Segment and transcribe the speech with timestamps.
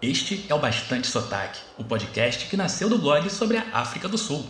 [0.00, 4.16] Este é o Bastante Sotaque, o podcast que nasceu do blog sobre a África do
[4.16, 4.46] Sul.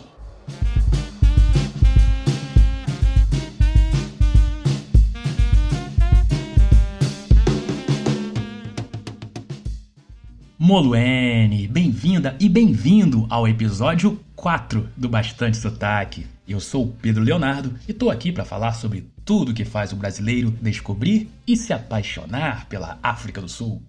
[10.55, 16.27] Moluene, bem-vinda e bem-vindo ao episódio 4 do Bastante Sotaque.
[16.47, 19.95] Eu sou o Pedro Leonardo e estou aqui para falar sobre tudo que faz o
[19.95, 23.81] brasileiro descobrir e se apaixonar pela África do Sul.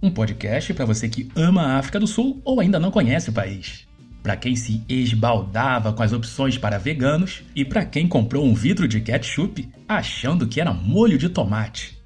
[0.00, 3.32] Um podcast para você que ama a África do Sul ou ainda não conhece o
[3.32, 3.86] país.
[4.22, 8.86] Para quem se esbaldava com as opções para veganos e para quem comprou um vidro
[8.86, 11.98] de ketchup achando que era molho de tomate.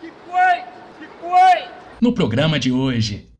[0.00, 0.60] Que foi?
[0.98, 1.68] Que foi?
[2.02, 3.32] No programa de hoje,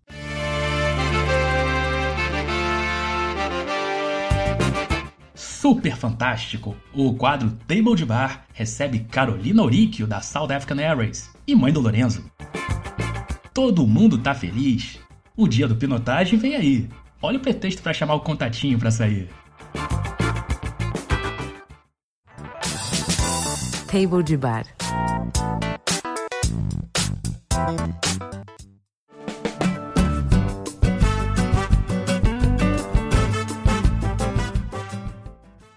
[5.63, 11.55] super fantástico, o quadro Table de Bar recebe Carolina Oríquio, da South African Airways, e
[11.55, 12.32] mãe do Lorenzo.
[13.55, 14.99] Todo mundo tá feliz.
[15.37, 16.89] O dia do pinotagem vem aí.
[17.21, 19.29] Olha o pretexto para chamar o contatinho para sair.
[23.87, 24.65] Table de Bar.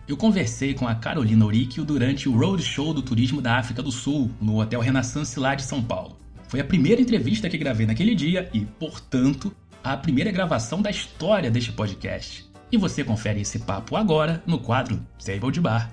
[0.08, 4.32] Eu conversei com a Carolina Oríquio durante o Roadshow do Turismo da África do Sul,
[4.40, 6.25] no Hotel Renaissance lá de São Paulo.
[6.56, 9.54] Foi a primeira entrevista que gravei naquele dia e, portanto,
[9.84, 12.50] a primeira gravação da história deste podcast.
[12.72, 15.92] E você confere esse papo agora no quadro Table de Bar.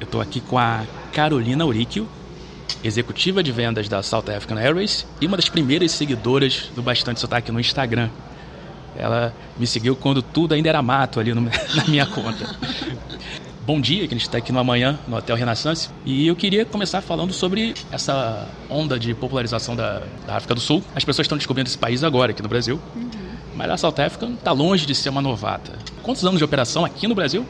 [0.00, 2.08] Eu estou aqui com a Carolina Oríquio,
[2.82, 7.52] executiva de vendas da South African Airways e uma das primeiras seguidoras do Bastante Sotaque
[7.52, 8.08] no Instagram.
[8.96, 11.42] Ela me seguiu quando tudo ainda era mato ali no,
[11.76, 12.56] na minha conta.
[13.66, 15.88] Bom dia, que a gente está aqui no amanhã, no Hotel Renaissance.
[16.04, 20.84] E eu queria começar falando sobre essa onda de popularização da, da África do Sul.
[20.94, 22.78] As pessoas estão descobrindo esse país agora, aqui no Brasil.
[22.94, 23.08] Uhum.
[23.56, 25.78] Mas a South Africa está longe de ser uma novata.
[26.02, 27.46] Quantos anos de operação aqui no Brasil?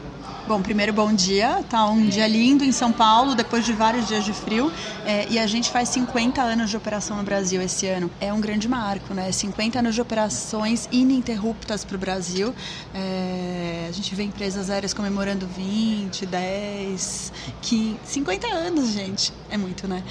[0.47, 1.65] Bom, primeiro bom dia.
[1.67, 4.71] Tá um dia lindo em São Paulo, depois de vários dias de frio.
[5.03, 8.11] É, e a gente faz 50 anos de operação no Brasil esse ano.
[8.21, 9.31] É um grande marco, né?
[9.31, 12.53] 50 anos de operações ininterruptas para o Brasil.
[12.93, 17.33] É, a gente vê empresas aéreas comemorando 20, 10,
[17.63, 19.33] 15, 50 anos, gente.
[19.49, 20.03] É muito, né?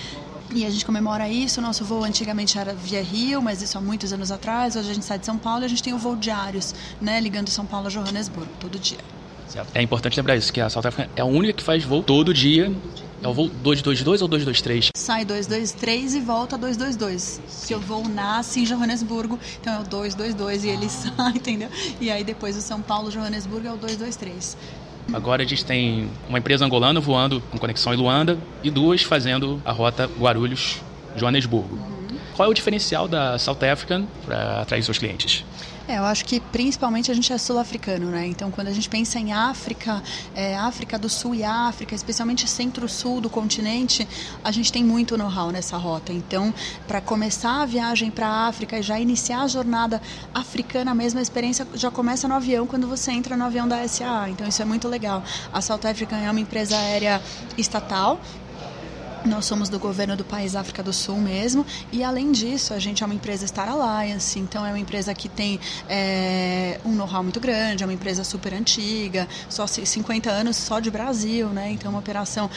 [0.52, 1.60] E a gente comemora isso.
[1.60, 4.74] O nosso voo antigamente era via Rio, mas isso há muitos anos atrás.
[4.74, 7.20] Hoje a gente sai de São Paulo e a gente tem o voo diários, né?
[7.20, 8.98] Ligando São Paulo a Johannesburgo, todo dia.
[9.74, 12.32] É importante lembrar isso, que a South African é a única que faz voo todo
[12.32, 12.72] dia.
[13.22, 14.90] É o voo 222 ou 223?
[14.94, 17.40] Sai 223 e volta 222.
[17.60, 21.68] Porque o voo nasce em Johannesburgo, então é o 222 e ele sai, entendeu?
[22.00, 24.56] E aí depois o São Paulo, Johannesburgo é o 223.
[25.12, 29.60] Agora a gente tem uma empresa angolana voando com conexão em Luanda e duas fazendo
[29.64, 31.74] a rota Guarulhos-Joanesburgo.
[31.74, 32.18] Uhum.
[32.34, 35.44] Qual é o diferencial da South African para atrair seus clientes?
[35.86, 38.26] É, eu acho que principalmente a gente é sul-africano, né?
[38.26, 40.02] Então, quando a gente pensa em África,
[40.34, 44.08] é, África do Sul e África, especialmente centro-sul do continente,
[44.42, 46.10] a gente tem muito know-how nessa rota.
[46.10, 46.54] Então,
[46.88, 50.00] para começar a viagem para a África e já iniciar a jornada
[50.32, 54.30] africana, a mesma experiência já começa no avião quando você entra no avião da SAA.
[54.30, 55.22] Então, isso é muito legal.
[55.52, 57.20] A South African é uma empresa aérea
[57.58, 58.18] estatal
[59.24, 63.02] nós somos do governo do país África do Sul mesmo, e além disso, a gente
[63.02, 65.58] é uma empresa Star Alliance, então é uma empresa que tem
[65.88, 70.90] é, um know-how muito grande, é uma empresa super antiga, só 50 anos só de
[70.90, 71.70] Brasil, né?
[71.70, 72.50] Então, uma operação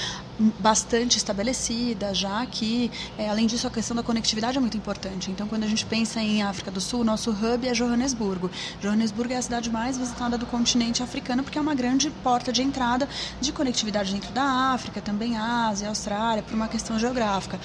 [0.59, 5.31] bastante estabelecida já que, é, além disso, a questão da conectividade é muito importante.
[5.31, 8.49] Então, quando a gente pensa em África do Sul, nosso hub é Johannesburgo.
[8.81, 12.61] Johannesburgo é a cidade mais visitada do continente africano porque é uma grande porta de
[12.61, 13.07] entrada
[13.41, 17.59] de conectividade dentro da África, também Ásia, Austrália, por uma questão geográfica.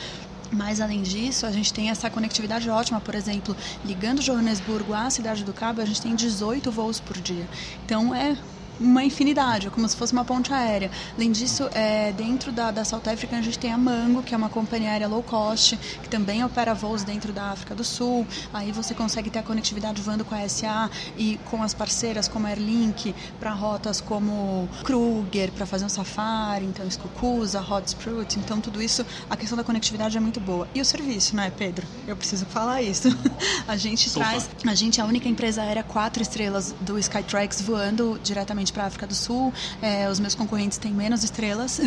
[0.51, 5.45] Mas além disso, a gente tem essa conectividade ótima, por exemplo, ligando Johannesburgo à cidade
[5.45, 7.49] do Cabo, a gente tem 18 voos por dia.
[7.85, 8.37] Então é
[8.81, 10.91] uma infinidade, como se fosse uma ponte aérea.
[11.17, 14.37] Além disso, é, dentro da, da South Africa, a gente tem a Mango, que é
[14.37, 18.27] uma companhia aérea low cost, que também opera voos dentro da África do Sul.
[18.53, 22.47] Aí você consegue ter a conectividade voando com a SA e com as parceiras como
[22.47, 28.39] a Airlink, para rotas como Kruger, para fazer um safari, então Skukuza, Hotsprut.
[28.39, 30.69] Então, tudo isso, a questão da conectividade é muito boa.
[30.75, 31.87] E o serviço, né, Pedro?
[32.07, 33.09] Eu preciso falar isso.
[33.67, 38.19] a gente traz, a gente é a única empresa aérea quatro estrelas do Skytrax voando
[38.23, 39.53] diretamente especialmente para a África do Sul.
[39.81, 41.81] É, os meus concorrentes têm menos estrelas,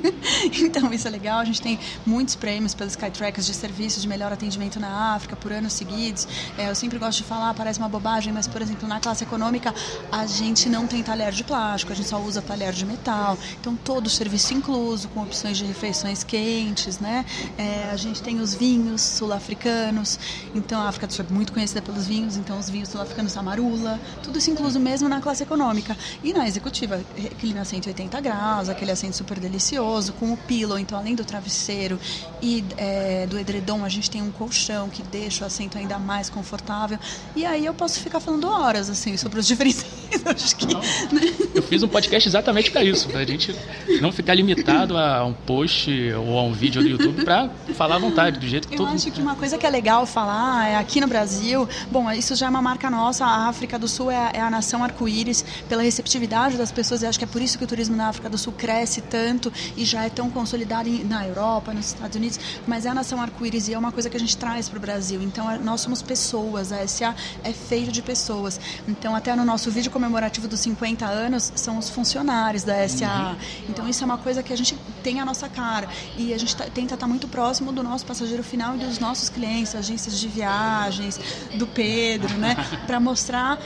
[0.62, 1.40] então isso é legal.
[1.40, 5.52] A gente tem muitos prêmios pelos Skytrackers de serviços de melhor atendimento na África por
[5.52, 6.26] anos seguidos.
[6.56, 9.74] É, eu sempre gosto de falar, parece uma bobagem, mas por exemplo na classe econômica
[10.10, 13.36] a gente não tem talher de plástico, a gente só usa talher de metal.
[13.60, 17.24] Então todo o serviço incluso, com opções de refeições quentes, né?
[17.58, 20.18] É, a gente tem os vinhos sul-africanos.
[20.54, 24.00] Então a África do Sul é muito conhecida pelos vinhos, então os vinhos sul-africanos Amarula,
[24.22, 25.96] tudo isso incluso mesmo na classe econômica.
[26.22, 30.98] E na executiva, aquele a 180 graus, aquele assento super delicioso, com o pillow, então
[30.98, 31.98] além do travesseiro
[32.42, 36.28] e é, do edredom, a gente tem um colchão que deixa o assento ainda mais
[36.28, 36.98] confortável.
[37.34, 40.03] E aí eu posso ficar falando horas assim sobre os diferentes.
[41.54, 43.54] Eu fiz um podcast exatamente para isso, para a gente
[44.00, 47.98] não ficar limitado a um post ou a um vídeo do YouTube para falar à
[47.98, 50.68] vontade, do jeito que eu todo Eu acho que uma coisa que é legal falar
[50.68, 54.10] é aqui no Brasil, bom, isso já é uma marca nossa, a África do Sul
[54.10, 57.58] é, é a nação arco-íris pela receptividade das pessoas e acho que é por isso
[57.58, 61.26] que o turismo na África do Sul cresce tanto e já é tão consolidado na
[61.26, 64.20] Europa, nos Estados Unidos, mas é a nação arco-íris e é uma coisa que a
[64.20, 65.22] gente traz para o Brasil.
[65.22, 68.60] Então, é, nós somos pessoas, a SA é feito de pessoas.
[68.88, 73.06] Então, até no nosso vídeo comemorativo dos 50 anos, são os funcionários da SA.
[73.06, 73.36] Uhum.
[73.70, 75.88] Então, isso é uma coisa que a gente tem a nossa cara
[76.18, 78.98] e a gente tá, tenta estar tá muito próximo do nosso passageiro final e dos
[78.98, 81.20] nossos clientes, agências de viagens,
[81.54, 82.56] do Pedro, né?
[82.88, 83.60] Para mostrar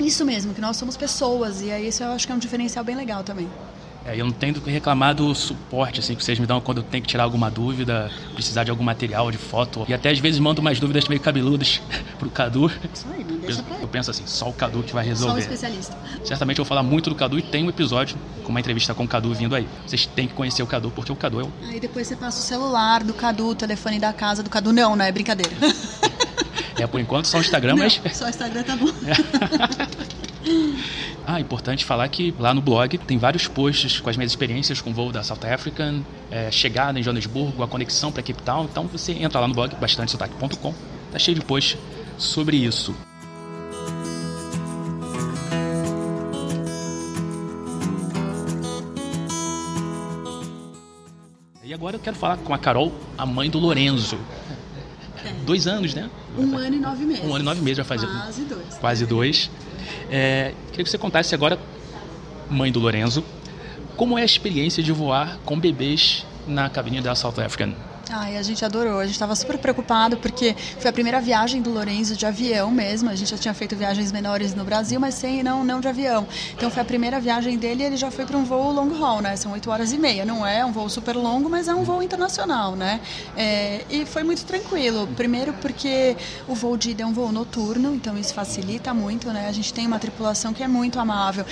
[0.00, 1.62] isso mesmo, que nós somos pessoas.
[1.62, 3.48] E aí isso eu acho que é um diferencial bem legal também.
[4.04, 6.84] É, eu não tenho que reclamar do suporte assim, que vocês me dão quando eu
[6.84, 9.84] tenho que tirar alguma dúvida, precisar de algum material de foto.
[9.88, 11.80] E até às vezes mando umas dúvidas meio cabeludas
[12.18, 12.70] pro Cadu.
[12.92, 15.32] Isso aí, não deixa pra Eu penso assim, só o Cadu que vai resolver.
[15.32, 15.96] Só o especialista.
[16.24, 19.04] Certamente eu vou falar muito do Cadu e tem um episódio com uma entrevista com
[19.04, 19.68] o Cadu vindo aí.
[19.86, 21.52] Vocês têm que conhecer o Cadu, porque o Cadu é o.
[21.68, 24.72] Aí depois você passa o celular do Cadu, o telefone da casa do Cadu.
[24.72, 25.52] Não, não é brincadeira.
[26.78, 28.00] É, por enquanto só o Instagram, não, mas.
[28.14, 28.86] Só o Instagram tá bom.
[31.26, 34.90] Ah, importante falar que lá no blog tem vários posts com as minhas experiências com
[34.90, 38.64] o voo da South African, é, chegada em Joanesburgo, a conexão para Cape Town.
[38.64, 40.74] Então você entra lá no blog bastantesotaque.com,
[41.12, 41.78] tá cheio de posts
[42.18, 42.94] sobre isso.
[51.62, 54.18] E agora eu quero falar com a Carol, a mãe do Lorenzo.
[55.24, 55.32] É.
[55.44, 56.10] Dois anos, né?
[56.36, 57.24] Um ano e nove meses.
[57.24, 58.06] Um ano e nove meses vai fazer.
[58.06, 58.74] Quase dois.
[58.80, 59.50] Quase dois.
[60.10, 61.58] É, queria que você contasse agora,
[62.50, 63.24] mãe do Lorenzo,
[63.96, 67.72] como é a experiência de voar com bebês na cabine da South African?
[68.12, 68.98] Ai, a gente adorou.
[68.98, 73.08] A gente estava super preocupado porque foi a primeira viagem do Lorenzo de avião mesmo.
[73.08, 76.26] A gente já tinha feito viagens menores no Brasil, mas sem não, não de avião.
[76.52, 79.22] Então foi a primeira viagem dele e ele já foi para um voo long haul,
[79.22, 79.36] né?
[79.36, 80.24] São oito horas e meia.
[80.24, 83.00] Não é um voo super longo, mas é um voo internacional, né?
[83.36, 85.06] É, e foi muito tranquilo.
[85.16, 86.16] Primeiro porque
[86.48, 89.46] o voo de ida é um voo noturno, então isso facilita muito, né?
[89.48, 91.44] A gente tem uma tripulação que é muito amável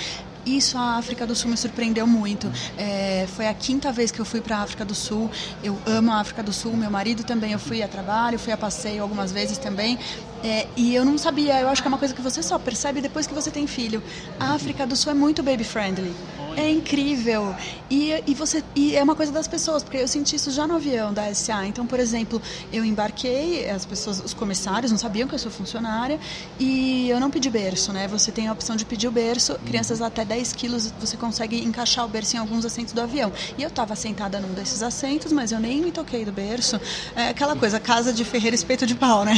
[0.57, 2.51] isso a África do Sul me surpreendeu muito.
[2.77, 5.29] É, foi a quinta vez que eu fui para a África do Sul.
[5.63, 6.75] Eu amo a África do Sul.
[6.75, 7.51] Meu marido também.
[7.51, 9.97] Eu fui a trabalho, fui a passeio algumas vezes também.
[10.43, 11.59] É, e eu não sabia.
[11.59, 14.01] Eu acho que é uma coisa que você só percebe depois que você tem filho.
[14.39, 16.13] A África do Sul é muito baby friendly.
[16.55, 17.55] É incrível.
[17.89, 20.75] E, e, você, e é uma coisa das pessoas, porque eu senti isso já no
[20.75, 21.65] avião da SA.
[21.65, 22.41] Então, por exemplo,
[22.71, 26.19] eu embarquei, as pessoas, os comissários não sabiam que eu sou funcionária,
[26.59, 28.07] e eu não pedi berço, né?
[28.09, 32.05] Você tem a opção de pedir o berço, crianças até 10 quilos, você consegue encaixar
[32.05, 33.31] o berço em alguns assentos do avião.
[33.57, 36.79] E eu estava sentada num desses assentos, mas eu nem me toquei do berço.
[37.15, 39.33] É aquela coisa, casa de ferreiro espeto de pau, né?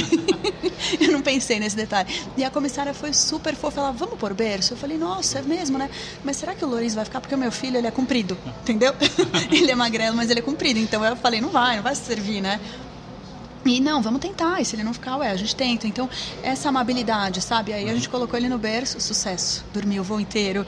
[0.99, 2.09] eu não pensei nesse detalhe.
[2.35, 4.73] E a comissária foi super fofa, ela, vamos pôr berço?
[4.73, 5.89] Eu falei, nossa, é mesmo, né?
[6.23, 8.93] Mas será que o Louris vai ficar porque o meu filho ele é comprido, entendeu?
[9.51, 10.79] ele é magrelo, mas ele é comprido.
[10.79, 12.59] Então eu falei, não vai, não vai se servir, né?
[13.65, 14.59] E não, vamos tentar.
[14.59, 15.87] E se ele não ficar, ué, a gente tenta.
[15.87, 16.09] Então,
[16.41, 17.73] essa amabilidade, sabe?
[17.73, 19.63] Aí a gente colocou ele no berço, sucesso.
[19.71, 20.65] Dormi o voo inteiro,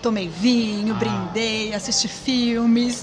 [0.00, 0.98] tomei vinho, ah.
[0.98, 3.02] brindei, assisti filmes.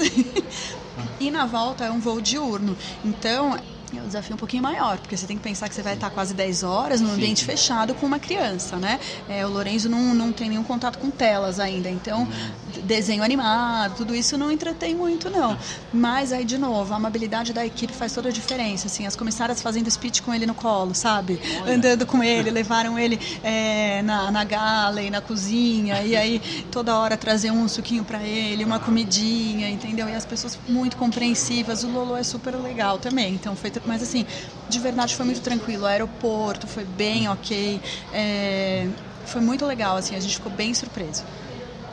[1.19, 2.77] e na volta é um voo diurno.
[3.03, 3.57] Então,
[3.99, 6.09] é um desafio um pouquinho maior, porque você tem que pensar que você vai estar
[6.09, 7.45] quase 10 horas num ambiente Sim.
[7.45, 8.99] fechado com uma criança, né?
[9.27, 12.81] É, o Lorenzo não, não tem nenhum contato com telas ainda, então uhum.
[12.83, 15.57] desenho animado, tudo isso não entretém muito, não.
[15.93, 19.61] Mas aí, de novo, a amabilidade da equipe faz toda a diferença, assim, as comissárias
[19.61, 21.39] fazendo speech com ele no colo, sabe?
[21.61, 21.75] Olha.
[21.75, 26.97] Andando com ele, levaram ele é, na, na gala e na cozinha, e aí toda
[26.97, 30.09] hora trazer um suquinho para ele, uma comidinha, entendeu?
[30.09, 34.25] E as pessoas muito compreensivas, o Lolo é super legal também, então foi mas assim,
[34.69, 35.83] de verdade foi muito tranquilo.
[35.83, 37.79] O aeroporto foi bem ok.
[38.13, 38.87] É,
[39.25, 41.23] foi muito legal, assim, a gente ficou bem surpreso.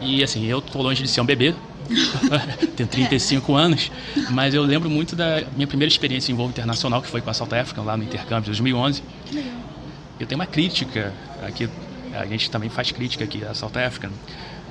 [0.00, 1.54] E assim, eu tô longe de ser um bebê,
[2.74, 3.62] tenho 35 é.
[3.62, 3.92] anos,
[4.30, 7.34] mas eu lembro muito da minha primeira experiência em voo internacional, que foi com a
[7.34, 9.02] South Africa, lá no intercâmbio de 2011.
[10.18, 11.68] Eu tenho uma crítica aqui
[12.12, 14.10] a gente também faz crítica aqui a South African,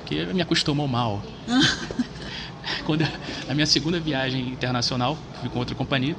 [0.06, 1.22] que me acostumou mal.
[2.84, 3.06] Quando
[3.48, 6.14] a minha segunda viagem internacional, fui com outra companhia,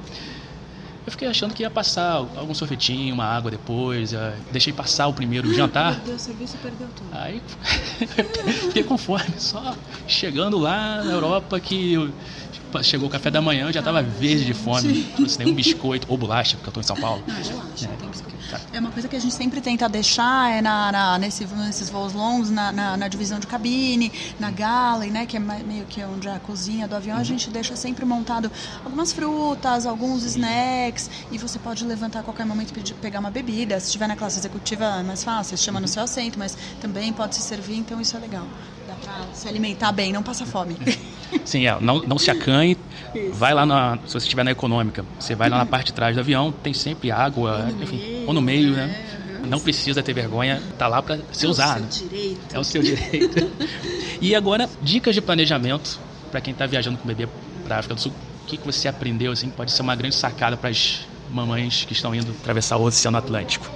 [1.04, 4.12] eu fiquei achando que ia passar algum sorvetinho, uma água depois.
[4.50, 5.96] Deixei passar o primeiro jantar.
[5.96, 7.08] Perdeu o serviço, perdeu tudo.
[7.12, 7.42] Aí
[8.68, 9.74] fiquei conforme, só
[10.06, 11.96] chegando lá na Europa que
[12.82, 15.02] chegou o café da manhã, eu já estava verde de fome.
[15.02, 17.22] Tipo, um biscoito ou bolacha, porque eu estou em São Paulo.
[17.26, 18.32] Não, bolacha, é, tem biscoito.
[18.72, 22.12] É uma coisa que a gente sempre tenta deixar é na, na nesse, nesses voos
[22.12, 26.28] longos, na, na, na, divisão de cabine, na galley, né, que é meio que onde
[26.28, 28.50] a cozinha do avião, a gente deixa sempre montado
[28.84, 33.78] algumas frutas, alguns snacks, e você pode levantar a qualquer momento e pegar uma bebida.
[33.80, 37.34] Se estiver na classe executiva é mais fácil, chama no seu assento, mas também pode
[37.34, 38.46] se servir, então isso é legal.
[38.86, 40.76] Dá para se alimentar bem, não passa fome.
[41.44, 42.76] Sim, é, não, não se acanhe.
[43.14, 43.32] Isso.
[43.34, 43.98] Vai lá na.
[44.06, 46.72] Se você estiver na econômica, você vai lá na parte de trás do avião, tem
[46.72, 48.86] sempre água, ou enfim, meio, ou no meio, né?
[48.86, 49.48] né?
[49.48, 51.84] Não precisa ter vergonha, tá lá para ser é usado.
[51.84, 52.54] É o seu direito.
[52.54, 53.50] É o seu direito.
[54.20, 55.98] e agora, dicas de planejamento
[56.30, 57.28] para quem está viajando com o bebê
[57.64, 58.12] para a África do Sul.
[58.42, 59.50] O que, que você aprendeu assim?
[59.50, 63.70] Pode ser uma grande sacada para as mamães que estão indo atravessar o Oceano Atlântico.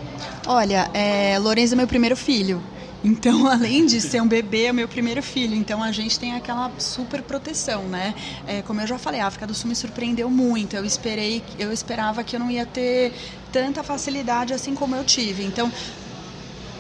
[0.47, 2.63] Olha, é, Lourenço é meu primeiro filho.
[3.07, 5.55] Então, além de ser um bebê, é o meu primeiro filho.
[5.55, 8.15] Então, a gente tem aquela super proteção, né?
[8.49, 10.75] É, como eu já falei, a África do Sul me surpreendeu muito.
[10.75, 13.13] Eu esperei, eu esperava que eu não ia ter
[13.53, 15.45] tanta facilidade assim como eu tive.
[15.45, 15.71] Então,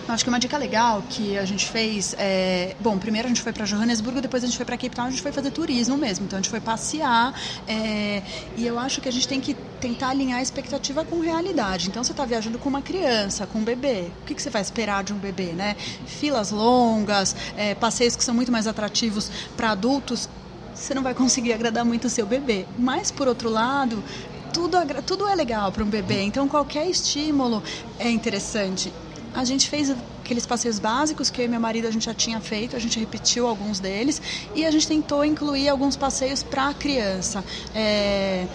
[0.08, 2.76] Acho que uma dica legal que a gente fez é.
[2.80, 5.10] Bom, primeiro a gente foi para Johannesburgo, depois a gente foi para Cape Town, a
[5.10, 6.26] gente foi fazer turismo mesmo.
[6.26, 7.34] Então a gente foi passear.
[7.66, 8.22] É,
[8.56, 11.88] e eu acho que a gente tem que tentar alinhar a expectativa com realidade.
[11.88, 14.10] Então você está viajando com uma criança, com um bebê.
[14.22, 15.74] O que, que, você vai esperar de um bebê, né?
[16.06, 20.28] Filas longas, é, passeios que são muito mais atrativos para adultos.
[20.72, 22.64] Você não vai conseguir agradar muito o seu bebê.
[22.78, 24.04] Mas, por outro lado,
[24.52, 27.62] tudo, tudo é legal para um bebê, então qualquer estímulo
[27.98, 28.92] é interessante.
[29.36, 32.40] A gente fez aqueles passeios básicos que eu e meu marido a gente já tinha
[32.40, 34.20] feito, a gente repetiu alguns deles
[34.54, 37.44] e a gente tentou incluir alguns passeios para a criança.
[37.74, 38.46] É,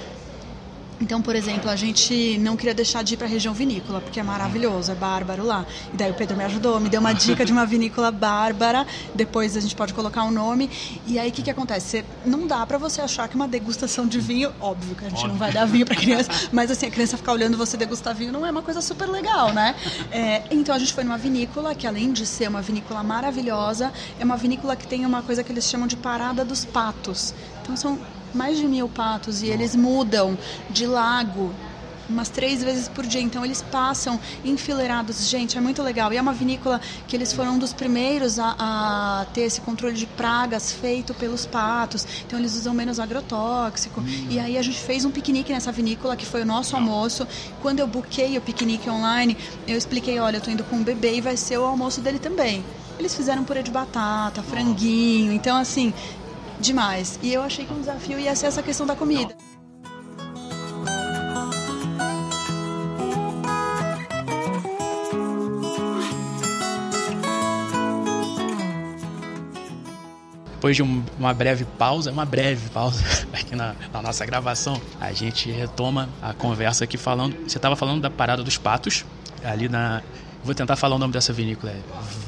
[1.01, 4.20] então, por exemplo, a gente não queria deixar de ir para a região vinícola, porque
[4.20, 5.65] é maravilhoso, é bárbaro lá.
[5.93, 9.58] E daí o Pedro me ajudou, me deu uma dica de uma vinícola bárbara, depois
[9.58, 10.70] a gente pode colocar um nome.
[11.08, 12.05] E aí o que, que acontece?
[12.25, 15.31] não dá para você achar que uma degustação de vinho, óbvio que a gente óbvio.
[15.31, 18.31] não vai dar vinho para criança, mas assim, a criança ficar olhando você degustar vinho
[18.31, 19.75] não é uma coisa super legal, né?
[20.12, 24.24] É, então a gente foi numa vinícola, que além de ser uma vinícola maravilhosa, é
[24.24, 27.34] uma vinícola que tem uma coisa que eles chamam de parada dos patos.
[27.62, 28.00] Então são
[28.34, 30.38] mais de mil patos e eles mudam
[30.70, 31.54] de lago
[32.12, 33.22] umas três vezes por dia.
[33.22, 35.28] Então eles passam enfileirados.
[35.28, 36.12] Gente, é muito legal.
[36.14, 39.96] E é uma vinícola que eles foram um dos primeiros a, a ter esse controle
[39.96, 42.06] de pragas feito pelos patos.
[42.26, 44.02] Então eles usam menos agrotóxico.
[44.02, 44.28] Hum.
[44.30, 47.28] E aí a gente fez um piquenique nessa vinícola, que foi o nosso almoço.
[47.62, 51.16] Quando eu buquei o piquenique online, eu expliquei, olha, eu tô indo com um bebê
[51.16, 52.64] e vai ser o almoço dele também.
[53.00, 55.32] Eles fizeram purê de batata, franguinho.
[55.32, 55.92] Então, assim,
[56.62, 57.20] demais.
[57.22, 59.36] E eu achei que um desafio ia ser essa questão da comida.
[70.62, 73.03] depois de um, uma breve pausa, uma breve pausa
[73.34, 77.36] aqui na, na, nossa gravação, a gente retoma a conversa aqui falando.
[77.48, 79.03] Você estava falando da parada dos patos,
[79.44, 80.03] ali na.
[80.44, 81.80] Vou tentar falar o nome dessa vinícola, é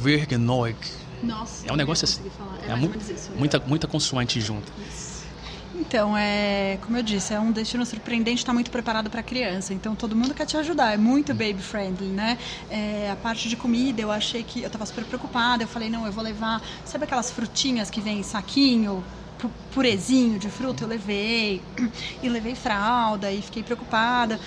[0.01, 0.75] Vergenoig.
[1.23, 1.67] Nossa.
[1.67, 2.21] É um negócio assim.
[2.67, 4.71] É, é mu isso, muita, muita consoante junto.
[5.75, 9.73] Então, é, como eu disse, é um destino surpreendente, está muito preparado para criança.
[9.73, 10.93] Então, todo mundo quer te ajudar.
[10.93, 12.37] É muito baby friendly, né?
[12.69, 15.63] É, a parte de comida, eu achei que eu estava super preocupada.
[15.63, 19.03] Eu falei, não, eu vou levar, sabe aquelas frutinhas que vem em saquinho?
[19.73, 21.61] purezinho de fruta, eu levei.
[22.21, 24.39] E levei fralda e fiquei preocupada.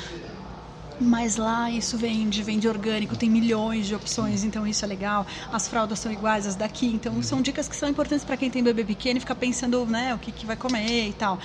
[0.99, 5.27] Mas lá isso vende, vende orgânico, tem milhões de opções, então isso é legal.
[5.53, 8.63] As fraldas são iguais às daqui, então são dicas que são importantes para quem tem
[8.63, 11.39] bebê pequeno e fica pensando, né, o que, que vai comer e tal.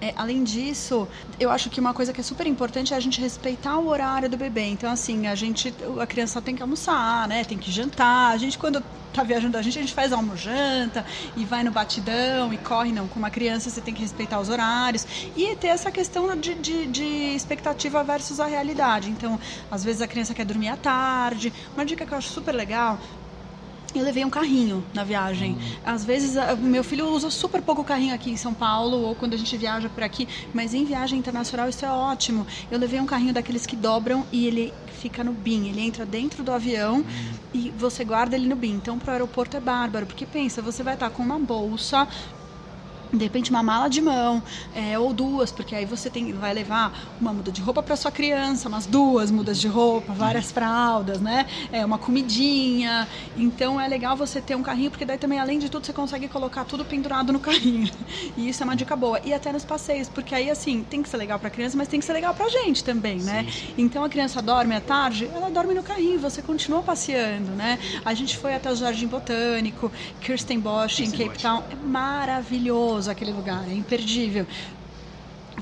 [0.00, 1.08] É, além disso,
[1.40, 4.28] eu acho que uma coisa que é super importante é a gente respeitar o horário
[4.28, 4.64] do bebê.
[4.64, 7.44] Então, assim, a gente, a criança tem que almoçar, né?
[7.44, 8.32] Tem que jantar.
[8.32, 12.52] A gente, quando tá viajando a gente, a gente faz almo-janta e vai no batidão
[12.52, 12.92] e corre.
[12.92, 16.54] Não, com uma criança você tem que respeitar os horários e ter essa questão de,
[16.54, 19.08] de, de expectativa versus a realidade.
[19.08, 21.50] Então, às vezes a criança quer dormir à tarde.
[21.74, 22.98] Uma dica que eu acho super legal
[23.98, 25.56] eu levei um carrinho na viagem.
[25.84, 29.36] Às vezes, meu filho usa super pouco carrinho aqui em São Paulo ou quando a
[29.36, 32.46] gente viaja por aqui, mas em viagem internacional isso é ótimo.
[32.70, 36.42] Eu levei um carrinho daqueles que dobram e ele fica no BIM, ele entra dentro
[36.42, 37.04] do avião
[37.52, 38.74] e você guarda ele no BIM.
[38.74, 42.08] Então, para o aeroporto é bárbaro, porque pensa, você vai estar com uma bolsa
[43.12, 44.42] de repente uma mala de mão
[44.74, 48.10] é, ou duas porque aí você tem vai levar uma muda de roupa para sua
[48.10, 51.46] criança umas duas mudas de roupa várias fraldas né?
[51.72, 53.06] É uma comidinha.
[53.36, 56.28] Então é legal você ter um carrinho porque daí também além de tudo você consegue
[56.28, 57.90] colocar tudo pendurado no carrinho.
[58.36, 59.20] E isso é uma dica boa.
[59.24, 62.00] E até nos passeios porque aí assim tem que ser legal para criança mas tem
[62.00, 63.46] que ser legal para gente também né?
[63.50, 67.78] Sim, então a criança dorme à tarde ela dorme no carrinho você continua passeando né?
[68.04, 71.62] A gente foi até o Jardim Botânico Kirsten Bosch em Cape Town.
[71.70, 74.46] É maravilhoso maravilhoso aquele lugar, é imperdível.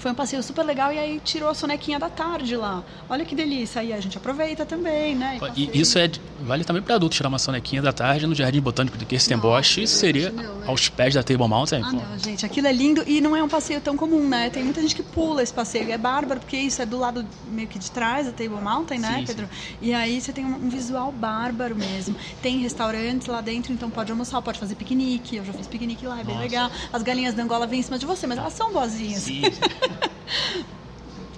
[0.04, 2.84] Foi um passeio super legal e aí tirou a sonequinha da tarde lá.
[3.08, 3.80] Olha que delícia.
[3.80, 5.38] Aí a gente aproveita também, né?
[5.56, 6.10] E, e isso é
[6.42, 9.78] vale também para adultos tirar uma sonequinha da tarde no Jardim Botânico de Kirstenbosch.
[9.78, 10.68] Isso seria meu, é.
[10.68, 11.80] aos pés da Table Mountain.
[11.82, 14.50] Ah, não, gente, aquilo é lindo e não é um passeio tão comum, né?
[14.50, 15.90] Tem muita gente que pula esse passeio.
[15.90, 19.20] É bárbaro porque isso é do lado meio que de trás da Table Mountain, né,
[19.20, 19.46] sim, Pedro?
[19.46, 19.76] Sim.
[19.80, 22.14] E aí você tem um visual bárbaro mesmo.
[22.42, 25.36] Tem restaurantes lá dentro, então pode almoçar, pode fazer piquenique.
[25.36, 26.46] Eu já fiz piquenique lá, é bem Nossa.
[26.46, 26.70] legal.
[26.92, 29.22] As galinhas da Angola vêm em cima de você, mas elas são boazinhas.
[29.22, 29.40] Sim.
[30.00, 30.83] フフフ。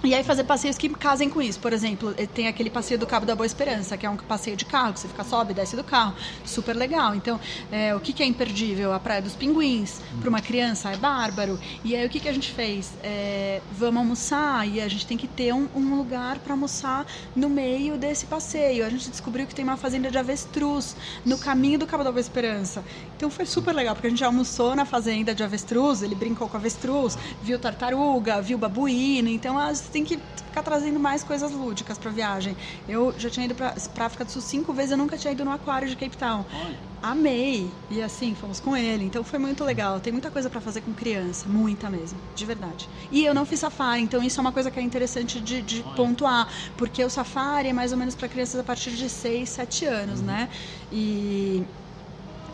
[0.03, 1.59] E aí fazer passeios que casem com isso.
[1.59, 4.55] Por exemplo, eh, tem aquele passeio do Cabo da Boa Esperança, que é um passeio
[4.55, 6.13] de carro, que você fica sobe e desce do carro.
[6.45, 7.15] Super legal.
[7.15, 7.39] Então,
[7.71, 8.93] é, o que, que, é imperdível?
[8.93, 9.99] A Praia dos Pinguins.
[10.19, 11.59] Para uma criança é bárbaro.
[11.83, 12.93] E aí o que, que a gente fez?
[13.03, 17.49] É, vamos almoçar e a gente tem que ter um, um lugar para almoçar no
[17.49, 18.85] meio desse passeio.
[18.85, 22.21] A gente descobriu que tem uma fazenda de avestruz no caminho do Cabo da Boa
[22.21, 22.83] Esperança.
[23.15, 26.55] Então foi super legal, porque a gente almoçou na fazenda de avestruz, ele brincou com
[26.55, 29.27] avestruz, viu tartaruga, viu babuíno.
[29.27, 30.19] Então as tem que
[30.57, 32.55] ficar trazendo mais coisas lúdicas para viagem.
[32.87, 35.51] Eu já tinha ido para África do Sul cinco vezes, eu nunca tinha ido no
[35.51, 36.45] aquário de Cape Town.
[36.53, 36.77] Olha.
[37.01, 37.69] Amei!
[37.91, 39.99] E assim, fomos com ele, então foi muito legal.
[39.99, 42.89] Tem muita coisa para fazer com criança, muita mesmo, de verdade.
[43.11, 45.83] E eu não fiz safari, então isso é uma coisa que é interessante de, de
[45.95, 49.85] pontuar, porque o safari é mais ou menos para crianças a partir de 6, 7
[49.85, 50.25] anos, uhum.
[50.25, 50.49] né?
[50.91, 51.63] E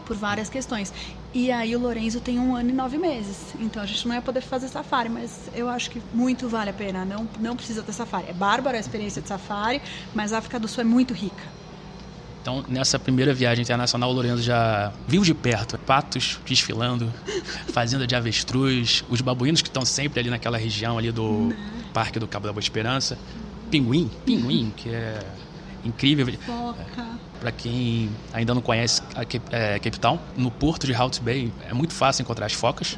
[0.06, 0.94] por várias questões.
[1.34, 3.56] E aí o Lorenzo tem um ano e nove meses.
[3.60, 6.74] Então a gente não ia poder fazer safari, mas eu acho que muito vale a
[6.74, 7.04] pena.
[7.04, 8.28] Não, não precisa ter safari.
[8.30, 9.82] É bárbaro a experiência de safari,
[10.14, 11.44] mas a África do Sul é muito rica.
[12.44, 17.12] Então, nessa primeira viagem internacional, o Lorenzo já viu de perto patos desfilando,
[17.72, 21.58] fazenda de avestruz, os babuínos que estão sempre ali naquela região ali do né?
[21.94, 23.18] Parque do Cabo da Boa Esperança,
[23.72, 25.20] pinguim, pinguim, que é
[25.86, 26.28] incrível.
[26.46, 26.86] Foca
[27.44, 31.52] para quem ainda não conhece a Cape, é, Cape Town, no porto de Hout Bay
[31.70, 32.98] é muito fácil encontrar as focas.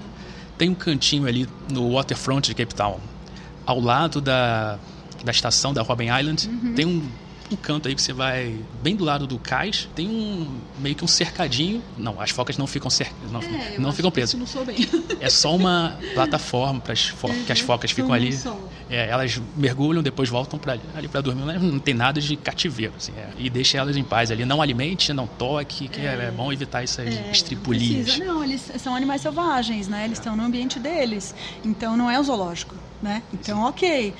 [0.55, 2.99] Tem um cantinho ali no waterfront de Cape Town,
[3.65, 4.77] ao lado da,
[5.23, 6.75] da estação da Robben Island, uhum.
[6.75, 7.09] tem um
[7.51, 10.47] um canto aí que você vai bem do lado do cais, tem um
[10.79, 11.83] meio que um cercadinho.
[11.97, 14.39] Não, as focas não ficam cer não, é, não ficam presas.
[14.39, 14.77] Não sou bem.
[15.19, 17.65] É só uma plataforma para as fo que as uhum.
[17.65, 18.37] focas ficam ali.
[18.89, 21.59] É, elas mergulham, depois voltam para ali para dormir.
[21.59, 23.29] Não tem nada de cativeiro, assim, é.
[23.37, 24.45] e deixa elas em paz ali.
[24.45, 28.19] Não alimente, não toque, que é, é bom evitar essas é, estripulias.
[28.19, 30.05] Não, não, eles são animais selvagens, né?
[30.05, 31.33] Eles estão no ambiente deles.
[31.63, 33.23] Então não é o zoológico, né?
[33.33, 34.13] Então, ok.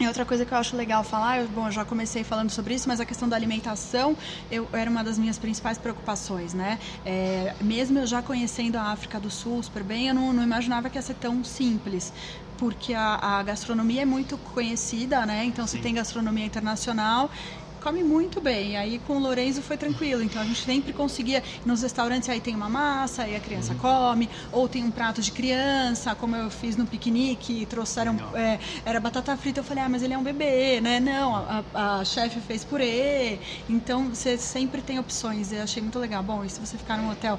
[0.00, 2.74] E outra coisa que eu acho legal falar, eu, bom, eu já comecei falando sobre
[2.74, 4.16] isso, mas a questão da alimentação
[4.48, 6.78] eu, era uma das minhas principais preocupações, né?
[7.04, 10.88] É, mesmo eu já conhecendo a África do Sul super bem, eu não, não imaginava
[10.88, 12.12] que ia ser tão simples
[12.56, 15.44] porque a, a, gastronomia é muito conhecida, né?
[15.44, 15.76] Então Sim.
[15.76, 17.30] você tem gastronomia internacional
[17.78, 18.76] come muito bem.
[18.76, 20.22] Aí com o Lorenzo foi tranquilo.
[20.22, 21.42] Então a gente sempre conseguia.
[21.64, 23.78] Nos restaurantes aí tem uma massa, aí a criança uhum.
[23.78, 24.28] come.
[24.52, 28.16] Ou tem um prato de criança, como eu fiz no piquenique, trouxeram.
[28.34, 29.60] É, era batata frita.
[29.60, 31.00] Eu falei, ah, mas ele é um bebê, né?
[31.00, 33.38] Não, a, a chefe fez purê.
[33.68, 35.52] Então você sempre tem opções.
[35.52, 36.22] Eu achei muito legal.
[36.22, 37.38] Bom, e se você ficar num hotel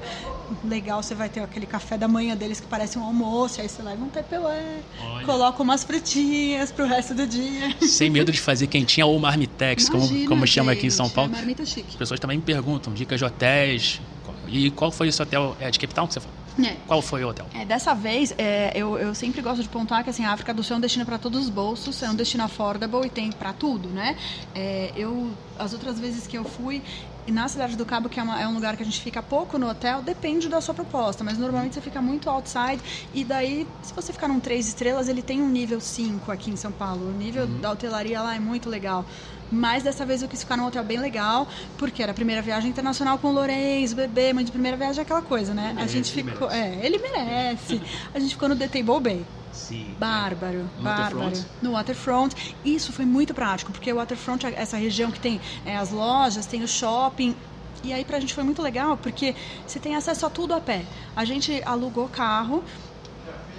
[0.64, 3.60] legal, você vai ter aquele café da manhã deles que parece um almoço.
[3.60, 4.80] Aí você leva um tepeué,
[5.24, 7.74] coloca umas fritinhas pro resto do dia.
[7.86, 11.32] Sem medo de fazer quentinha ou marmitex, Imagina, como como chama aqui em São Paulo.
[11.34, 11.88] É chique.
[11.88, 14.00] As pessoas também me perguntam dicas de hotéis.
[14.48, 15.56] E qual foi esse hotel?
[15.60, 16.36] É de Cape Town que você falou?
[16.64, 16.76] É.
[16.86, 17.46] Qual foi o hotel?
[17.54, 20.62] É, dessa vez, é, eu, eu sempre gosto de pontuar que assim, a África do
[20.62, 23.52] Sul é um destino para todos os bolsos, é um destino affordable e tem para
[23.52, 24.16] tudo, né?
[24.54, 26.82] É, eu, as outras vezes que eu fui,
[27.26, 29.22] e na Cidade do Cabo, que é, uma, é, um lugar que a gente fica
[29.22, 32.80] pouco no hotel, depende da sua proposta, mas normalmente você fica muito outside.
[33.14, 36.56] E daí, se você ficar num três estrelas, ele tem um nível 5 aqui em
[36.56, 37.08] São Paulo.
[37.08, 37.60] O nível uhum.
[37.60, 39.04] da hotelaria lá é muito legal.
[39.50, 42.70] Mas dessa vez eu quis ficar num hotel bem legal, porque era a primeira viagem
[42.70, 45.74] internacional com o Lourenço, bebê, mãe de primeira viagem é aquela coisa, né?
[45.76, 46.48] a gente ficou.
[46.48, 46.78] Merece.
[46.78, 47.82] É, ele merece.
[48.14, 49.26] a gente ficou no The Table Bay.
[49.52, 49.96] Sim.
[49.98, 51.18] Bárbaro, no bárbaro.
[51.18, 51.48] Waterfront.
[51.60, 52.56] No waterfront.
[52.64, 56.46] Isso foi muito prático, porque o waterfront é essa região que tem é, as lojas,
[56.46, 57.36] tem o shopping.
[57.82, 59.34] E aí pra gente foi muito legal, porque
[59.66, 60.86] você tem acesso a tudo a pé.
[61.16, 62.64] A gente alugou carro,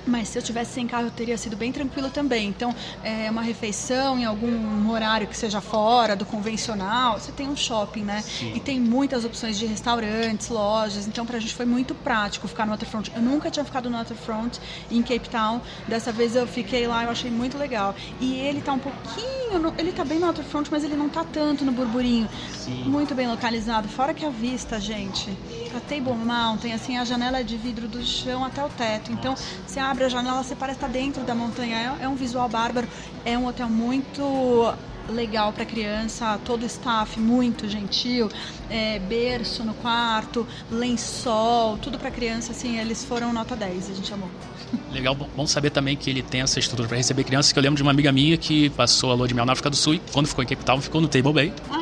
[0.05, 2.47] Mas se eu tivesse sem carro, teria sido bem tranquilo também.
[2.47, 7.19] Então, é uma refeição em algum horário que seja fora do convencional.
[7.19, 8.21] Você tem um shopping, né?
[8.21, 8.53] Sim.
[8.55, 11.07] E tem muitas opções de restaurantes, lojas.
[11.07, 13.11] Então, pra gente foi muito prático ficar no Waterfront.
[13.15, 14.59] Eu nunca tinha ficado no Waterfront
[14.89, 15.61] em Cape Town.
[15.87, 17.95] Dessa vez eu fiquei lá, eu achei muito legal.
[18.19, 21.63] E ele tá um pouquinho, ele tá bem no Waterfront, mas ele não tá tanto
[21.63, 22.27] no burburinho.
[22.53, 22.83] Sim.
[22.85, 23.87] Muito bem localizado.
[23.87, 25.29] Fora que a vista, gente,
[25.75, 29.11] a Table Mountain, assim, a janela é de vidro do chão até o teto.
[29.11, 29.35] Então,
[29.65, 31.97] você abre a janela, você parece estar dentro da montanha.
[31.99, 32.87] É, é um visual bárbaro.
[33.25, 34.73] É um hotel muito
[35.09, 38.29] legal para criança, todo o staff muito gentil,
[38.69, 44.13] é, berço no quarto, lençol, tudo para criança, assim, eles foram nota 10, a gente
[44.13, 44.29] amou.
[44.91, 47.75] Legal, bom saber também que ele tem essa estrutura para receber crianças, que eu lembro
[47.75, 50.01] de uma amiga minha que passou a lua de mel na África do Sul e
[50.13, 51.53] quando ficou em Cape Town ficou no Table Bay.
[51.69, 51.80] Ah?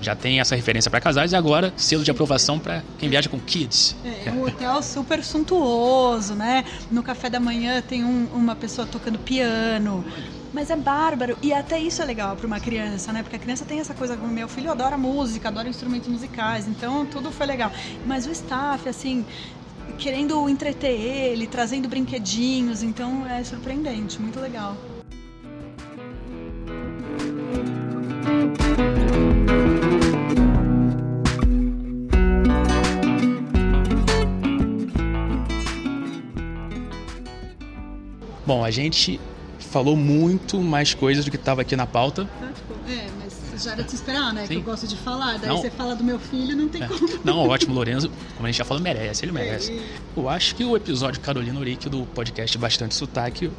[0.00, 3.38] Já tem essa referência para casais e agora selo de aprovação para quem viaja com
[3.38, 3.96] kids.
[4.04, 6.64] É, um hotel super suntuoso, né?
[6.90, 10.04] No café da manhã tem um, uma pessoa tocando piano.
[10.52, 13.22] Mas é bárbaro e até isso é legal para uma criança, né?
[13.22, 17.30] Porque a criança tem essa coisa, meu filho adora música, adora instrumentos musicais, então tudo
[17.30, 17.70] foi legal.
[18.06, 19.26] Mas o staff, assim,
[19.98, 24.76] querendo entreter ele, trazendo brinquedinhos, então é surpreendente, muito legal.
[38.48, 39.20] Bom, a gente
[39.58, 42.24] falou muito mais coisas do que estava aqui na pauta.
[42.40, 44.46] Tá, tipo, é, mas já era de se esperar, né?
[44.46, 44.54] Sim.
[44.54, 45.38] Que eu gosto de falar.
[45.38, 45.58] Daí não.
[45.58, 46.86] você fala do meu filho, não tem é.
[46.86, 46.98] como.
[47.22, 49.72] Não, ótimo, Lorenzo, como a gente já falou, merece, ele merece.
[49.72, 49.84] É.
[50.16, 53.50] Eu acho que o episódio Carolina Uric do podcast Bastante Sotaque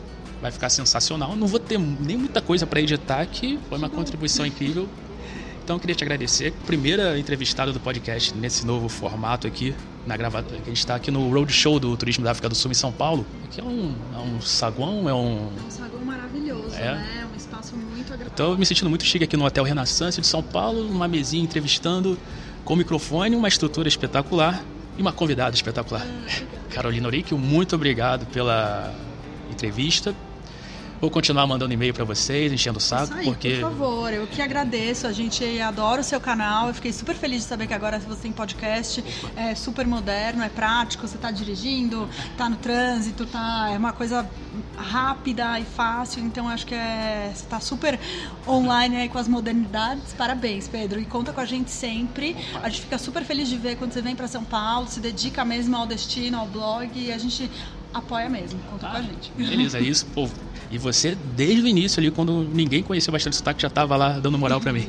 [0.41, 1.35] vai ficar sensacional.
[1.35, 4.89] Não vou ter nem muita coisa para editar, que foi uma contribuição incrível.
[5.69, 6.51] Então eu queria te agradecer.
[6.65, 10.55] Primeira entrevistada do podcast nesse novo formato aqui, na gravata.
[10.55, 13.23] A gente está aqui no Roadshow do Turismo da África do Sul em São Paulo.
[13.43, 15.51] Aqui é um, é um saguão, é um.
[15.63, 16.95] É um saguão maravilhoso, é.
[16.95, 17.21] né?
[17.21, 18.31] É um espaço muito agradável.
[18.33, 21.43] Então eu me sentindo muito chique aqui no Hotel Renaissance de São Paulo, numa mesinha
[21.43, 22.17] entrevistando
[22.65, 24.63] com microfone, uma estrutura espetacular
[24.97, 26.03] e uma convidada espetacular.
[26.03, 26.41] Ah,
[26.73, 28.91] Carolina Orique, muito obrigado pela
[29.51, 30.15] entrevista,
[31.01, 33.53] Vou continuar mandando e-mail para vocês, enchendo o saco, aí, porque...
[33.53, 37.43] Por favor, eu que agradeço, a gente adora o seu canal, eu fiquei super feliz
[37.43, 39.01] de saber que agora você tem podcast,
[39.37, 44.29] é super moderno, é prático, você está dirigindo, está no trânsito, tá, é uma coisa
[44.75, 47.97] rápida e fácil, então acho que é, você está super
[48.45, 52.81] online aí com as modernidades, parabéns Pedro, e conta com a gente sempre, a gente
[52.81, 55.87] fica super feliz de ver quando você vem para São Paulo, se dedica mesmo ao
[55.87, 57.49] destino, ao blog, e a gente
[57.93, 59.31] apoia mesmo, conta ah, com a gente.
[59.35, 60.33] Beleza, é isso, povo.
[60.71, 64.37] E você, desde o início ali, quando ninguém conhecia bastante sotaque, já estava lá dando
[64.37, 64.87] moral para mim.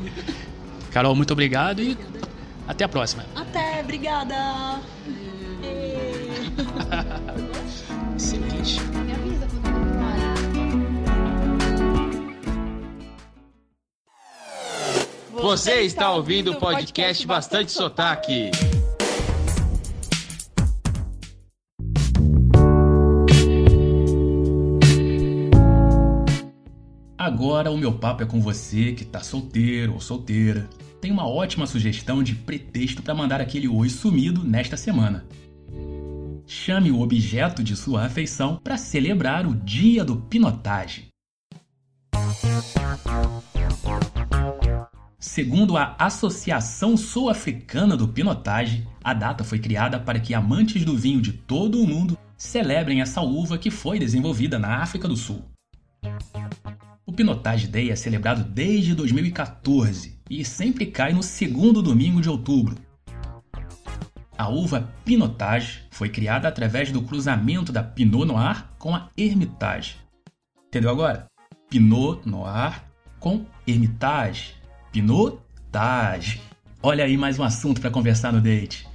[0.91, 1.97] Carol, muito obrigado e
[2.69, 3.25] até a próxima.
[3.35, 4.37] Até, obrigada.
[8.17, 8.81] Excelente.
[8.81, 9.71] Me avisa quando
[15.43, 18.51] Você está ouvindo o podcast Bastante Sotaque.
[27.21, 30.71] Agora o meu papo é com você que tá solteiro ou solteira.
[31.03, 35.27] Tem uma ótima sugestão de pretexto para mandar aquele oi sumido nesta semana.
[36.47, 41.09] Chame o objeto de sua afeição para celebrar o Dia do Pinotage.
[45.19, 51.21] Segundo a Associação Sul-Africana do Pinotage, a data foi criada para que amantes do vinho
[51.21, 55.45] de todo o mundo celebrem essa uva que foi desenvolvida na África do Sul.
[57.21, 62.77] Pinotage Day é celebrado desde 2014 e sempre cai no segundo domingo de outubro.
[64.39, 69.97] A uva Pinotage foi criada através do cruzamento da Pinot Noir com a Hermitage.
[70.69, 71.27] Entendeu agora?
[71.69, 72.83] Pinot Noir
[73.19, 74.55] com Hermitage.
[74.91, 76.41] Pinotage.
[76.83, 78.89] Olha aí mais um assunto para conversar no date.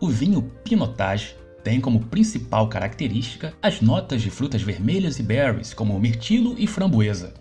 [0.00, 5.98] O vinho Pinotage tem como principal característica as notas de frutas vermelhas e berries, como
[5.98, 7.34] mirtilo e framboesa.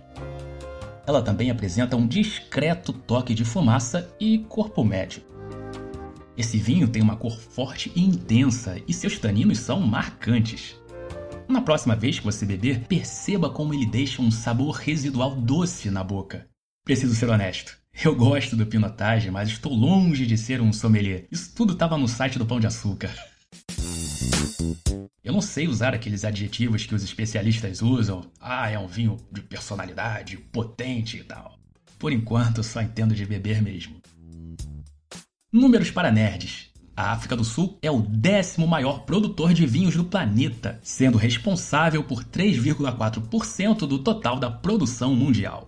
[1.07, 5.23] Ela também apresenta um discreto toque de fumaça e corpo médio.
[6.37, 10.79] Esse vinho tem uma cor forte e intensa e seus taninos são marcantes.
[11.47, 16.03] Na próxima vez que você beber, perceba como ele deixa um sabor residual doce na
[16.03, 16.47] boca.
[16.85, 17.77] Preciso ser honesto.
[18.03, 21.27] Eu gosto do pinotage, mas estou longe de ser um sommelier.
[21.29, 23.13] Isso tudo estava no site do Pão de Açúcar.
[25.23, 28.31] Eu não sei usar aqueles adjetivos que os especialistas usam.
[28.39, 31.59] Ah, é um vinho de personalidade, potente e tal.
[31.99, 34.01] Por enquanto, só entendo de beber mesmo.
[35.53, 36.70] Números para nerds.
[37.01, 42.03] A África do Sul é o décimo maior produtor de vinhos do planeta, sendo responsável
[42.03, 45.67] por 3,4% do total da produção mundial.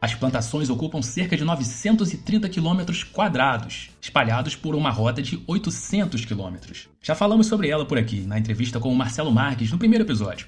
[0.00, 6.88] As plantações ocupam cerca de 930 quilômetros quadrados, espalhados por uma rota de 800 quilômetros.
[7.02, 10.46] Já falamos sobre ela por aqui, na entrevista com o Marcelo Marques, no primeiro episódio.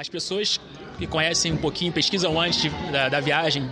[0.00, 0.58] As pessoas
[0.96, 3.68] que conhecem um pouquinho, pesquisam antes da, da, viagem,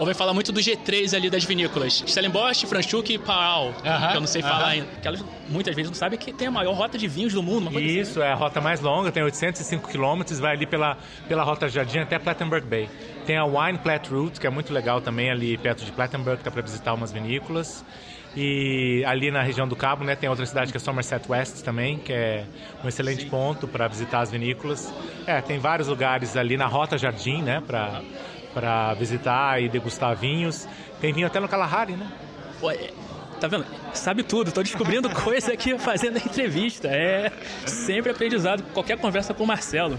[0.00, 2.02] ouvem falar muito do G3 ali das vinícolas.
[2.06, 4.48] Stellenbosch, Franschhoek e Paal, uh -huh, que eu não sei uh -huh.
[4.48, 4.86] falar ainda.
[5.00, 7.78] Que elas muitas vezes não sabem que tem a maior rota de vinhos do mundo.
[7.78, 8.28] Isso, assim.
[8.28, 10.96] é a rota mais longa, tem 805 quilômetros, vai ali pela,
[11.28, 12.88] pela Rota Jardim até Plattenberg Bay.
[13.26, 16.50] Tem a Wine Plat Route, que é muito legal também ali perto de Plattenberg, dá
[16.50, 17.84] para visitar umas vinícolas.
[18.34, 21.98] E ali na região do Cabo, né, tem outra cidade que é Somerset West também,
[21.98, 22.44] que é
[22.82, 23.28] um excelente Sim.
[23.28, 24.92] ponto para visitar as vinícolas.
[25.26, 28.00] É, tem vários lugares ali na Rota Jardim, né, para
[28.52, 30.68] para visitar e degustar vinhos.
[31.00, 32.06] Tem vinho até no Kalahari, né?
[32.60, 32.90] Pô, é,
[33.40, 33.64] tá vendo?
[33.94, 36.88] Sabe tudo, tô descobrindo coisa aqui fazendo a entrevista.
[36.88, 37.32] É
[37.66, 39.98] sempre aprendizado, qualquer conversa com o Marcelo.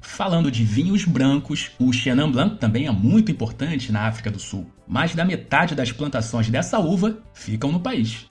[0.00, 4.70] Falando de vinhos brancos, o Chenin Blanc também é muito importante na África do Sul.
[4.86, 8.30] Mais da metade das plantações dessa uva ficam no país.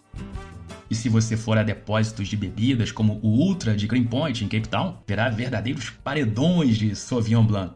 [0.93, 4.69] E se você for a depósitos de bebidas como o Ultra de Greenpoint em Cape
[4.69, 7.73] Town, verá verdadeiros paredões de Sauvignon Blanc.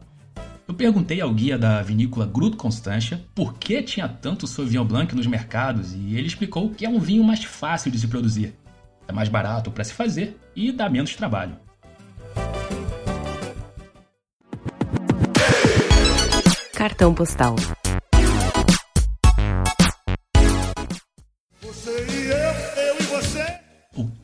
[0.68, 5.26] Eu perguntei ao guia da vinícola Gruto Constantia por que tinha tanto Sauvignon Blanc nos
[5.26, 8.54] mercados e ele explicou que é um vinho mais fácil de se produzir.
[9.08, 11.56] É mais barato para se fazer e dá menos trabalho.
[16.72, 17.56] Cartão postal.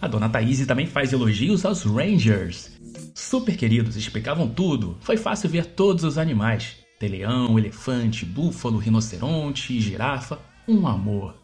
[0.01, 2.71] A dona Thaís também faz elogios aos Rangers.
[3.15, 4.99] Super queridos, explicavam tudo.
[5.01, 6.77] Foi fácil ver todos os animais.
[7.01, 10.39] Tem leão, elefante, búfalo, rinoceronte girafa.
[10.69, 11.35] Um amor.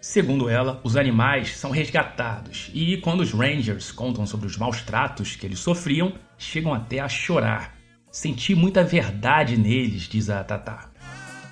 [0.00, 5.34] Segundo ela, os animais são resgatados e quando os Rangers contam sobre os maus tratos
[5.36, 7.74] que eles sofriam, chegam até a chorar.
[8.10, 10.90] Senti muita verdade neles, diz a Tata.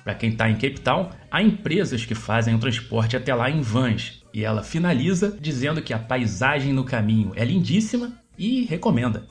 [0.03, 3.61] Para quem está em Cape Town, há empresas que fazem o transporte até lá em
[3.61, 9.27] vans, e ela finaliza dizendo que a paisagem no caminho é lindíssima e recomenda.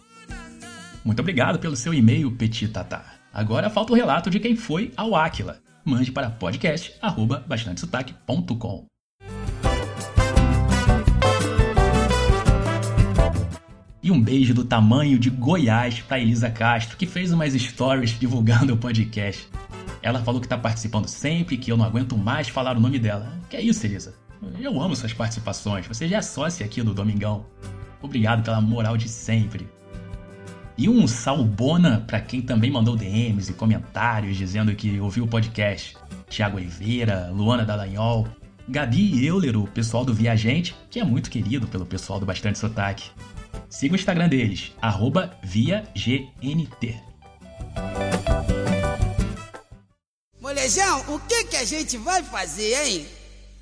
[1.05, 3.03] Muito obrigado pelo seu e-mail, Petit Tata.
[3.33, 8.87] Agora falta o relato de quem foi ao Aquila mande para podcast@bastantesotaque.com.
[14.03, 18.75] E um beijo do tamanho de Goiás para Elisa Castro, que fez umas stories divulgando
[18.75, 19.49] o podcast.
[20.03, 23.33] Ela falou que está participando sempre, que eu não aguento mais falar o nome dela.
[23.49, 24.15] Que é isso, Elisa?
[24.61, 25.87] Eu amo suas participações.
[25.87, 27.47] Você já é sócia aqui do Domingão.
[28.03, 29.67] Obrigado pela moral de sempre.
[30.77, 35.97] E um salbona para quem também mandou DMs e comentários dizendo que ouviu o podcast.
[36.29, 38.27] Tiago Oliveira, Luana Dallagnol,
[38.69, 43.11] Gabi Euler, o pessoal do Viajante, que é muito querido pelo pessoal do Bastante Sotaque.
[43.69, 44.73] Siga o Instagram deles,
[45.45, 46.97] ViaGNT.
[50.41, 53.07] Molejão, o que, que a gente vai fazer, hein?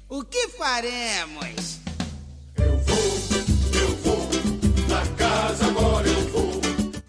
[0.09, 1.82] O que faremos?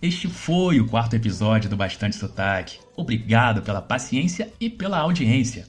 [0.04, 2.78] Este foi o quarto episódio do Bastante Sotaque.
[2.94, 5.66] Obrigado pela paciência e pela audiência.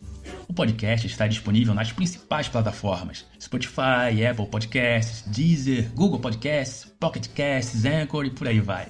[0.49, 7.85] O podcast está disponível nas principais plataformas: Spotify, Apple Podcasts, Deezer, Google Podcasts, Pocket Casts,
[7.85, 8.89] Anchor e por aí vai.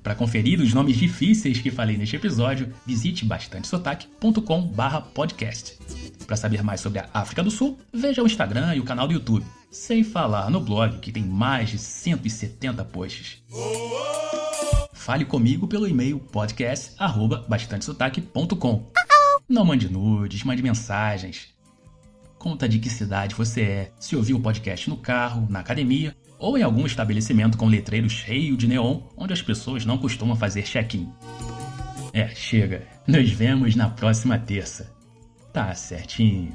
[0.00, 5.76] Para conferir os nomes difíceis que falei neste episódio, visite bastantesotaque.com/podcast.
[6.24, 9.14] Para saber mais sobre a África do Sul, veja o Instagram e o canal do
[9.14, 13.42] YouTube, sem falar no blog que tem mais de 170 posts.
[15.08, 18.92] Fale comigo pelo e-mail podcast@bastantesotaque.com.
[19.48, 21.48] Não mande nudes, mande mensagens.
[22.38, 26.58] Conta de que cidade você é, se ouviu o podcast no carro, na academia ou
[26.58, 31.10] em algum estabelecimento com letreiro cheio de neon onde as pessoas não costumam fazer check-in.
[32.12, 32.86] É, chega.
[33.06, 34.94] Nos vemos na próxima terça.
[35.54, 36.54] Tá certinho.